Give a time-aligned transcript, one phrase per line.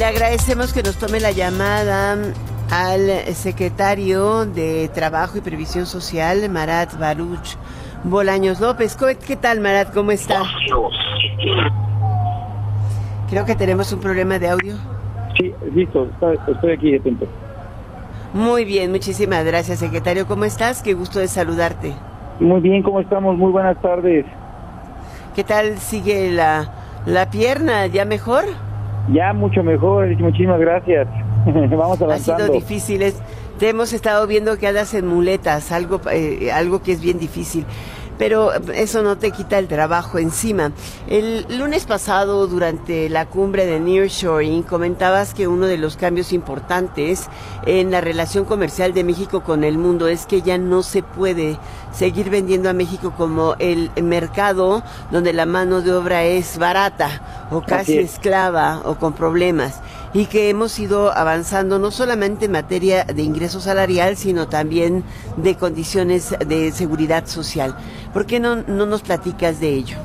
[0.00, 2.16] Le agradecemos que nos tome la llamada
[2.70, 7.58] al secretario de Trabajo y Previsión Social, Marat Baruch
[8.04, 8.96] Bolaños López.
[9.26, 9.92] ¿Qué tal, Marat?
[9.92, 10.40] ¿Cómo está?
[13.28, 14.74] Creo que tenemos un problema de audio.
[15.38, 16.08] Sí, listo,
[16.48, 17.26] estoy aquí atento.
[18.32, 20.26] Muy bien, muchísimas gracias, secretario.
[20.26, 20.82] ¿Cómo estás?
[20.82, 21.92] Qué gusto de saludarte.
[22.38, 23.36] Muy bien, ¿cómo estamos?
[23.36, 24.24] Muy buenas tardes.
[25.36, 26.72] ¿Qué tal sigue la,
[27.04, 27.86] la pierna?
[27.86, 28.46] ¿Ya mejor?
[29.12, 31.08] Ya mucho mejor, muchísimas gracias.
[31.46, 32.44] Vamos avanzando.
[32.44, 33.02] Ha sido difícil,
[33.58, 37.66] te hemos estado viendo que andas en muletas, algo, eh, algo que es bien difícil
[38.20, 40.72] pero eso no te quita el trabajo encima.
[41.08, 47.30] El lunes pasado, durante la cumbre de Nearshoring, comentabas que uno de los cambios importantes
[47.64, 51.58] en la relación comercial de México con el mundo es que ya no se puede
[51.94, 57.62] seguir vendiendo a México como el mercado donde la mano de obra es barata o
[57.62, 59.80] casi esclava o con problemas
[60.12, 65.04] y que hemos ido avanzando no solamente en materia de ingreso salarial, sino también
[65.36, 67.74] de condiciones de seguridad social.
[68.12, 69.96] ¿Por qué no, no nos platicas de ello?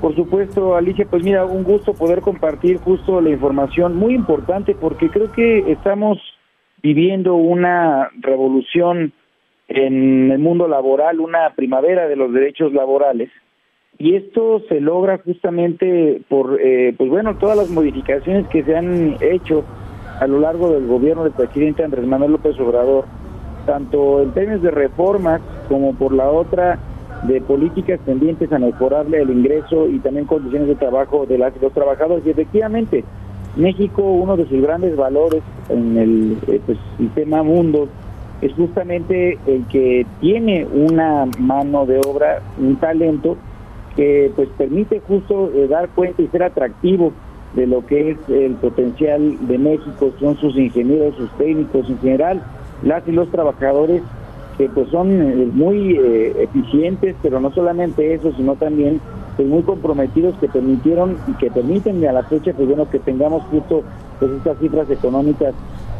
[0.00, 5.08] Por supuesto, Alicia, pues mira, un gusto poder compartir justo la información muy importante porque
[5.08, 6.18] creo que estamos
[6.82, 9.12] viviendo una revolución
[9.68, 13.30] en el mundo laboral, una primavera de los derechos laborales.
[14.02, 19.16] Y esto se logra justamente por, eh, pues bueno, todas las modificaciones que se han
[19.20, 19.62] hecho
[20.18, 23.04] a lo largo del gobierno del presidente Andrés Manuel López Obrador,
[23.64, 26.80] tanto en términos de reformas como por la otra
[27.28, 31.72] de políticas tendientes a mejorarle el ingreso y también condiciones de trabajo de las, los
[31.72, 32.26] trabajadores.
[32.26, 33.04] Y efectivamente,
[33.54, 37.86] México, uno de sus grandes valores en el eh, pues, sistema mundo
[38.40, 43.36] es justamente el que tiene una mano de obra, un talento
[43.96, 47.12] que pues permite justo eh, dar cuenta y ser atractivo
[47.54, 52.42] de lo que es el potencial de México, son sus ingenieros, sus técnicos en general,
[52.82, 54.02] las y los trabajadores
[54.56, 59.00] que pues son eh, muy eh, eficientes, pero no solamente eso, sino también
[59.36, 63.42] pues muy comprometidos que permitieron y que permiten a la fecha pues bueno que tengamos
[63.44, 63.82] justo
[64.18, 65.54] pues estas cifras económicas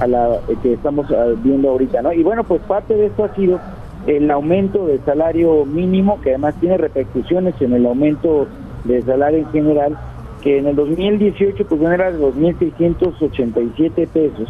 [0.00, 1.06] a la eh, que estamos
[1.42, 2.12] viendo ahorita, ¿no?
[2.12, 3.58] Y bueno, pues parte de esto ha sido
[4.06, 8.46] el aumento del salario mínimo, que además tiene repercusiones en el aumento
[8.84, 9.98] del salario en general,
[10.42, 14.48] que en el 2018 pues era de 2.687 pesos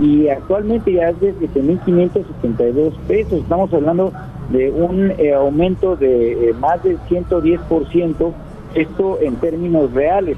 [0.00, 3.40] y actualmente ya es de 7.572 pesos.
[3.40, 4.12] Estamos hablando
[4.50, 8.32] de un eh, aumento de eh, más del 110%,
[8.74, 10.36] esto en términos reales.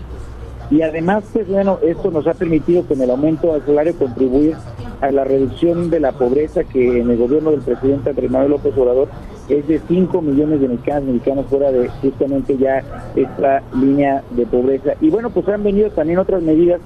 [0.71, 4.55] Y además, pues bueno, esto nos ha permitido con el aumento del salario contribuir
[5.01, 8.77] a la reducción de la pobreza que en el gobierno del presidente Andrés Manuel López
[8.77, 9.09] Obrador
[9.49, 12.83] es de 5 millones de mexicanos, mexicanos fuera de justamente ya
[13.17, 14.93] esta línea de pobreza.
[15.01, 16.81] Y bueno, pues han venido también otras medidas,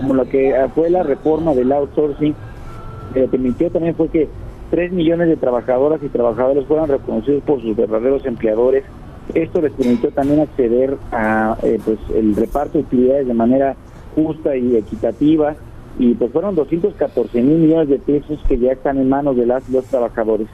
[0.00, 2.34] como lo que fue la reforma del outsourcing,
[3.12, 4.28] que lo permitió también fue que
[4.70, 8.84] 3 millones de trabajadoras y trabajadores fueran reconocidos por sus verdaderos empleadores.
[9.34, 13.74] Esto les permitió también acceder a eh, pues el reparto de utilidades de manera
[14.14, 15.56] justa y equitativa
[15.98, 19.68] y pues fueron 214 mil millones de pesos que ya están en manos de las
[19.68, 20.48] los trabajadores.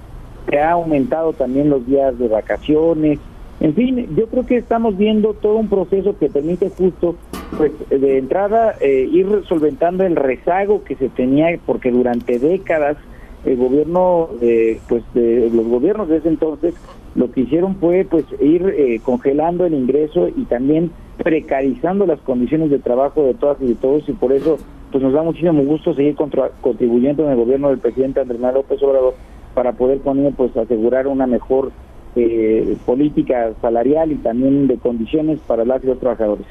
[0.49, 3.19] Se ha aumentado también los días de vacaciones.
[3.61, 7.17] En fin, yo creo que estamos viendo todo un proceso que permite justo,
[7.57, 12.97] pues, de entrada eh, ir solventando el rezago que se tenía, porque durante décadas
[13.45, 16.75] el gobierno, de, pues, de los gobiernos de ese entonces,
[17.15, 22.71] lo que hicieron fue, pues, ir eh, congelando el ingreso y también precarizando las condiciones
[22.71, 24.59] de trabajo de todas y de todos, y por eso
[24.91, 28.83] pues nos da muchísimo gusto seguir contribuyendo en el gobierno del presidente Andrés Manuel López
[28.83, 29.15] Obrador
[29.55, 31.71] para poder poner pues asegurar una mejor
[32.17, 36.47] eh, política salarial y también de condiciones para las y los trabajadores.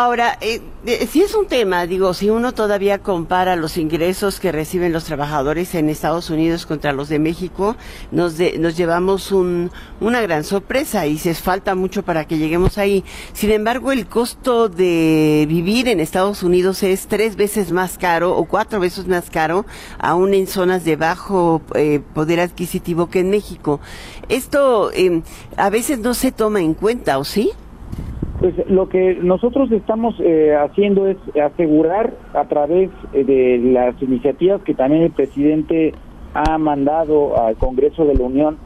[0.00, 0.60] Ahora, eh,
[1.10, 5.74] si es un tema, digo, si uno todavía compara los ingresos que reciben los trabajadores
[5.74, 7.74] en Estados Unidos contra los de México,
[8.12, 13.02] nos, nos llevamos un, una gran sorpresa y se falta mucho para que lleguemos ahí.
[13.32, 18.44] Sin embargo, el costo de vivir en Estados Unidos es tres veces más caro o
[18.44, 19.66] cuatro veces más caro,
[19.98, 23.80] aún en zonas de bajo eh, poder adquisitivo que en México.
[24.28, 25.22] Esto eh,
[25.56, 27.50] a veces no se toma en cuenta, ¿o sí?
[28.40, 34.62] Pues lo que nosotros estamos eh, haciendo es asegurar a través eh, de las iniciativas
[34.62, 35.92] que también el presidente
[36.34, 38.56] ha mandado al Congreso de la Unión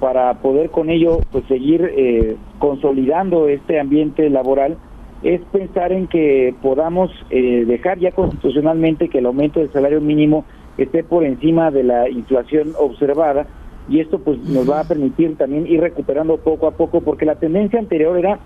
[0.00, 4.76] para poder con ello pues seguir eh, consolidando este ambiente laboral
[5.22, 10.46] es pensar en que podamos dejar ya constitucionalmente que el aumento del salario mínimo
[10.78, 13.46] esté por encima de la inflación observada
[13.90, 17.34] y esto pues nos va a permitir también ir recuperando poco a poco porque la
[17.34, 18.40] tendencia anterior era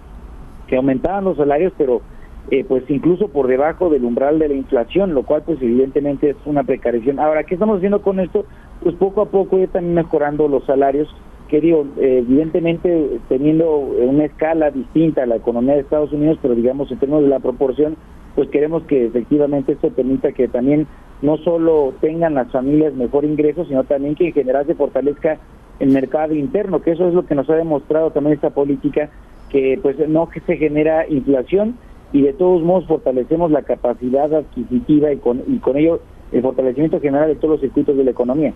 [0.66, 2.02] que aumentaban los salarios, pero
[2.50, 6.36] eh, pues incluso por debajo del umbral de la inflación, lo cual pues evidentemente es
[6.44, 7.18] una precarización.
[7.18, 8.44] Ahora, ¿qué estamos haciendo con esto?
[8.82, 11.08] Pues poco a poco ya están mejorando los salarios,
[11.48, 16.90] que digo, evidentemente teniendo una escala distinta a la economía de Estados Unidos, pero digamos
[16.90, 17.96] en términos de la proporción,
[18.34, 20.86] pues queremos que efectivamente esto permita que también
[21.22, 25.38] no solo tengan las familias mejor ingreso, sino también que en general se fortalezca
[25.80, 29.10] el mercado interno, que eso es lo que nos ha demostrado también esta política,
[29.54, 31.78] que pues no que se genera inflación
[32.12, 36.00] y de todos modos fortalecemos la capacidad adquisitiva y con, y con ello
[36.32, 38.52] el fortalecimiento general de todos los circuitos de la economía.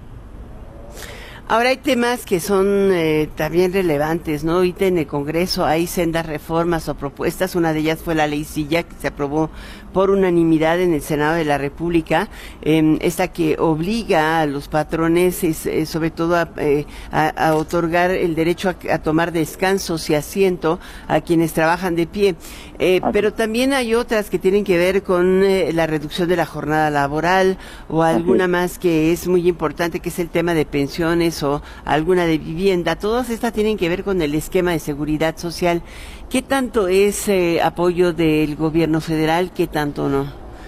[1.51, 4.57] Ahora hay temas que son eh, también relevantes, ¿no?
[4.57, 8.45] Ahorita en el Congreso hay sendas reformas o propuestas, una de ellas fue la ley
[8.45, 9.49] Silla que se aprobó
[9.93, 12.29] por unanimidad en el Senado de la República,
[12.63, 18.75] eh, esta que obliga a los patrones, eh, sobre todo eh, a, otorgar el derecho
[18.91, 22.35] a, tomar descansos y asiento a quienes trabajan de pie.
[22.79, 25.43] Eh, pero también hay otras que tienen que ver con
[25.75, 27.59] la reducción de la jornada laboral
[27.89, 32.27] o alguna más que es muy importante, que es el tema de pensiones o alguna
[32.27, 35.83] de vivienda, todas estas tienen que ver con el esquema de seguridad social.
[36.31, 40.27] ¿Qué tanto es eh, apoyo del gobierno federal, qué tanto no?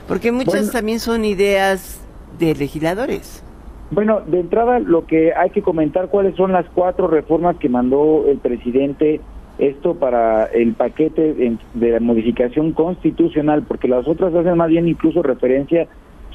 [0.08, 2.00] Porque muchas también son ideas
[2.38, 3.44] de legisladores.
[3.90, 8.25] Bueno, de entrada lo que hay que comentar cuáles son las cuatro reformas que mandó
[8.28, 9.20] el presidente
[9.58, 11.34] esto para el paquete
[11.75, 15.87] de la modificación constitucional, porque las otras hacen más bien incluso referencia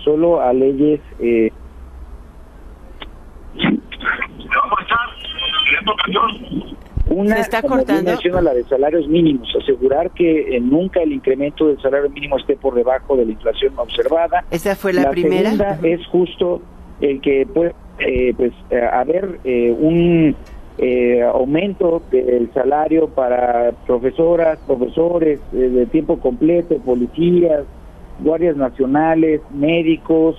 [0.03, 1.51] solo a leyes eh,
[7.09, 8.11] una está cortando.
[8.41, 12.73] la de salarios mínimos, asegurar que eh, nunca el incremento del salario mínimo esté por
[12.73, 14.43] debajo de la inflación observada.
[14.51, 15.51] Esa fue la, primera.
[15.51, 16.61] Segunda es justo
[17.01, 19.39] el que puede eh, pues eh, haber
[19.79, 20.35] un
[21.31, 27.63] aumento del salario para profesoras, profesores de tiempo completo, policías,
[28.19, 30.35] guardias nacionales, médicos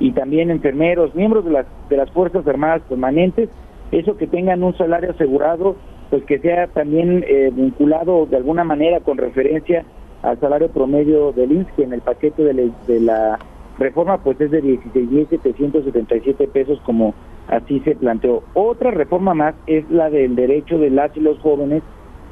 [0.00, 3.50] y también enfermeros, miembros de las de las fuerzas armadas permanentes
[3.92, 5.76] eso que tengan un salario asegurado,
[6.10, 9.84] pues que sea también eh, vinculado de alguna manera con referencia
[10.22, 13.38] al salario promedio del INSS, que en el paquete de, la
[13.78, 17.14] reforma pues es de 16.777 pesos como
[17.48, 18.42] así se planteó.
[18.54, 21.82] Otra reforma más es la del derecho de las y los jóvenes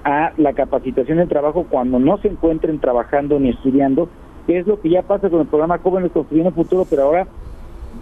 [0.05, 4.09] a la capacitación de trabajo cuando no se encuentren trabajando ni estudiando,
[4.47, 7.27] que es lo que ya pasa con el programa Jóvenes Construyendo Futuro, pero ahora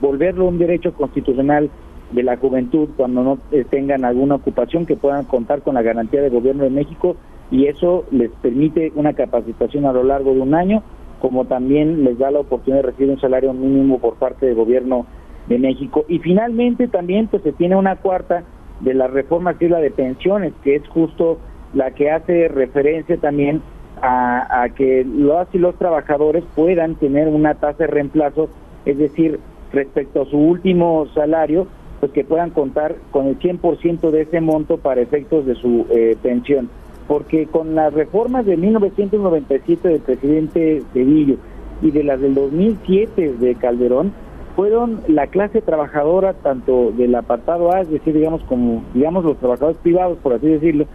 [0.00, 1.69] volverlo un derecho constitucional
[2.11, 6.23] de la juventud cuando no eh, tengan alguna ocupación que puedan contar con la garantía
[6.23, 7.17] del gobierno de México
[7.51, 10.83] y eso les permite una capacitación a lo largo de un año
[11.21, 15.07] como también les da la oportunidad de recibir un salario mínimo por parte del gobierno
[15.49, 16.05] de México.
[16.09, 18.43] Y finalmente también pues se tiene una cuarta
[18.81, 21.39] de la reforma que es la de pensiones que es justo
[21.75, 23.62] la que hace referencia también
[24.03, 28.49] a, a que los y los trabajadores puedan tener una tasa de reemplazo
[28.87, 29.39] es decir
[29.73, 31.67] respecto a su último salario
[32.00, 36.17] pues que puedan contar con el 100% de ese monto para efectos de su eh,
[36.20, 36.69] pensión.
[37.06, 41.37] Porque con las reformas de 1997 del presidente Cedillo
[41.82, 44.12] y de las del 2007 de Calderón,
[44.56, 49.79] fueron la clase trabajadora tanto del apartado A, es decir, digamos como digamos los trabajadores
[49.79, 50.87] privados, por así decirlo,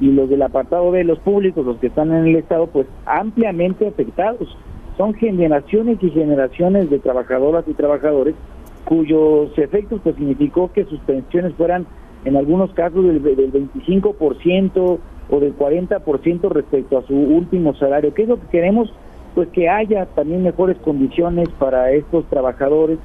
[0.00, 3.86] y los del apartado B, los públicos, los que están en el Estado, pues ampliamente
[3.86, 4.56] afectados.
[4.96, 8.34] Son generaciones y generaciones de trabajadoras y trabajadores
[8.84, 11.86] cuyos efectos pues significó que sus pensiones fueran
[12.24, 14.98] en algunos casos del, del 25%
[15.30, 18.12] o del 40% respecto a su último salario.
[18.14, 18.92] ¿Qué es lo que queremos?
[19.34, 22.98] Pues que haya también mejores condiciones para estos trabajadores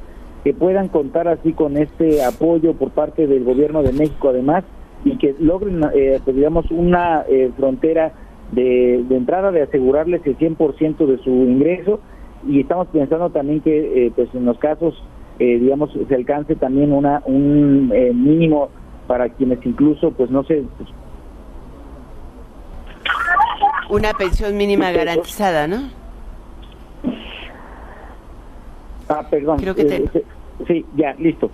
[0.43, 4.63] que puedan contar así con este apoyo por parte del gobierno de México además
[5.03, 8.13] y que logren, eh, pues, digamos, una eh, frontera
[8.51, 11.99] de, de, entrada de asegurarles el 100% de su ingreso
[12.47, 14.93] y estamos pensando también que eh, pues en los casos
[15.39, 18.69] eh, digamos, se alcance también una un eh, mínimo
[19.07, 20.63] para quienes incluso, pues no sé.
[20.77, 20.89] Pues,
[23.89, 25.89] una pensión mínima garantizada, ¿no?
[29.09, 29.57] Ah, perdón.
[29.57, 30.23] Creo que eh,
[30.67, 31.51] sí, ya, listo.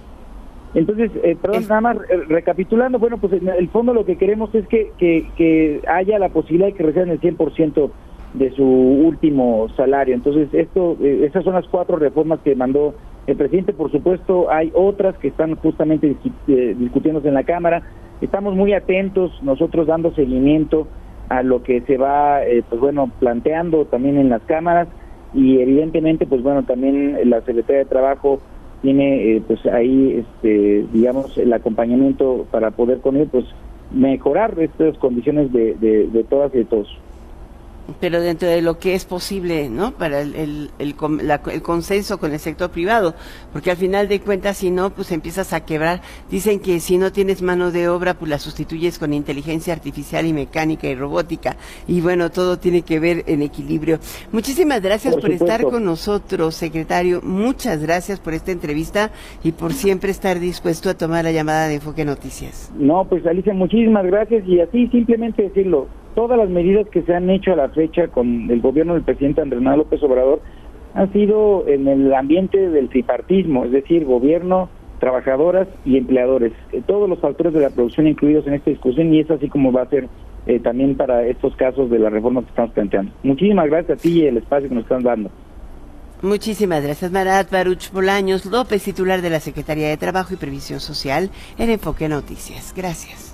[0.73, 1.11] Entonces,
[1.41, 1.97] perdón, nada más
[2.29, 6.29] recapitulando, bueno, pues en el fondo lo que queremos es que, que, que haya la
[6.29, 7.91] posibilidad de que reciban el 100%
[8.35, 10.15] de su último salario.
[10.15, 12.95] Entonces, esto, esas son las cuatro reformas que mandó
[13.27, 16.15] el presidente, por supuesto, hay otras que están justamente
[16.47, 17.83] eh, discutiéndose en la Cámara.
[18.19, 20.87] Estamos muy atentos, nosotros dando seguimiento
[21.29, 24.87] a lo que se va, eh, pues bueno, planteando también en las cámaras
[25.33, 28.41] y evidentemente, pues bueno, también la Secretaría de Trabajo
[28.81, 33.45] tiene, eh, pues ahí, este, digamos, el acompañamiento para poder con él, pues
[33.91, 36.87] mejorar estas condiciones de, de, todas y todos.
[37.99, 39.91] Pero dentro de lo que es posible, ¿no?
[39.91, 40.95] Para el, el, el,
[41.51, 43.13] el, consenso con el sector privado,
[43.51, 46.01] porque al final de cuentas, si no, pues empiezas a quebrar.
[46.29, 50.33] Dicen que si no tienes mano de obra, pues la sustituyes con inteligencia artificial y
[50.33, 51.57] mecánica y robótica.
[51.87, 53.99] Y bueno, todo tiene que ver en equilibrio.
[54.31, 57.21] Muchísimas gracias por, por estar con nosotros, secretario.
[57.21, 59.11] Muchas gracias por esta entrevista
[59.43, 62.71] y por siempre estar dispuesto a tomar la llamada de Enfoque Noticias.
[62.77, 67.29] No, pues Alicia, muchísimas gracias y así simplemente decirlo todas las medidas que se han
[67.29, 70.41] hecho a la fecha con el gobierno del presidente Andrés Manuel López Obrador
[70.93, 77.09] han sido en el ambiente del tripartismo, es decir, gobierno, trabajadoras y empleadores, eh, todos
[77.09, 79.89] los factores de la producción incluidos en esta discusión y es así como va a
[79.89, 80.07] ser
[80.45, 83.11] eh, también para estos casos de la reforma que estamos planteando.
[83.23, 85.29] Muchísimas gracias a ti y el espacio que nos están dando.
[86.21, 91.31] Muchísimas gracias, Marat Baruch Bolaños López, titular de la Secretaría de Trabajo y Previsión Social
[91.57, 92.73] en Enfoque Noticias.
[92.75, 93.30] Gracias.